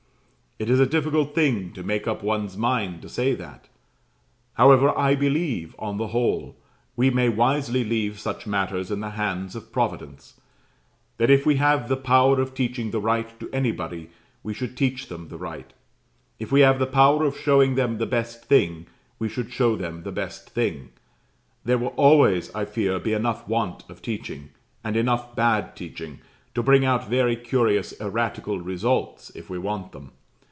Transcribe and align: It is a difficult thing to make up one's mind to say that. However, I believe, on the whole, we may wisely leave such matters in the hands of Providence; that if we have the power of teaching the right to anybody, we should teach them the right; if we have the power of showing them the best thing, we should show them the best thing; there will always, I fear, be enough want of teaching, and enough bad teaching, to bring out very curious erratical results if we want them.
It 0.59 0.69
is 0.69 0.79
a 0.79 0.85
difficult 0.85 1.33
thing 1.33 1.73
to 1.73 1.81
make 1.81 2.07
up 2.07 2.21
one's 2.21 2.55
mind 2.55 3.01
to 3.01 3.09
say 3.09 3.33
that. 3.33 3.67
However, 4.53 4.95
I 4.95 5.15
believe, 5.15 5.75
on 5.79 5.97
the 5.97 6.09
whole, 6.09 6.55
we 6.95 7.09
may 7.09 7.29
wisely 7.29 7.83
leave 7.83 8.19
such 8.19 8.45
matters 8.45 8.91
in 8.91 8.99
the 8.99 9.11
hands 9.17 9.55
of 9.55 9.71
Providence; 9.71 10.39
that 11.17 11.31
if 11.31 11.47
we 11.47 11.55
have 11.55 11.89
the 11.89 11.97
power 11.97 12.39
of 12.39 12.53
teaching 12.53 12.91
the 12.91 12.99
right 12.99 13.39
to 13.39 13.49
anybody, 13.51 14.11
we 14.43 14.53
should 14.53 14.77
teach 14.77 15.07
them 15.07 15.29
the 15.29 15.37
right; 15.39 15.73
if 16.37 16.51
we 16.51 16.61
have 16.61 16.77
the 16.77 16.85
power 16.85 17.23
of 17.23 17.35
showing 17.39 17.73
them 17.73 17.97
the 17.97 18.05
best 18.05 18.45
thing, 18.45 18.85
we 19.17 19.27
should 19.27 19.51
show 19.51 19.75
them 19.75 20.03
the 20.03 20.11
best 20.11 20.51
thing; 20.51 20.89
there 21.65 21.79
will 21.79 21.95
always, 21.97 22.53
I 22.53 22.65
fear, 22.65 22.99
be 22.99 23.13
enough 23.13 23.47
want 23.47 23.83
of 23.89 24.03
teaching, 24.03 24.51
and 24.83 24.95
enough 24.95 25.35
bad 25.35 25.75
teaching, 25.75 26.19
to 26.53 26.61
bring 26.61 26.85
out 26.85 27.09
very 27.09 27.35
curious 27.35 27.93
erratical 27.99 28.59
results 28.59 29.31
if 29.33 29.49
we 29.49 29.57
want 29.57 29.91
them. 29.91 30.11